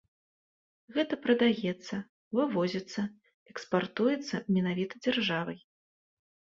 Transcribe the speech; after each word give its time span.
Гэта 0.95 1.13
прадаецца, 1.25 1.95
вывозіцца, 2.39 3.01
экспартуецца 3.55 4.35
менавіта 4.61 4.93
дзяржавай. 5.07 5.59